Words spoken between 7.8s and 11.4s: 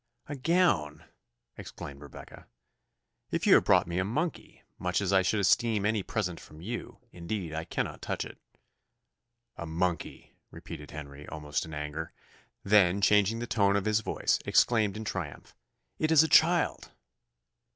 touch it." "A monkey!" repeated Henry,